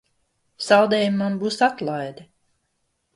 [0.67, 2.25] Saldējumam būs atlaide!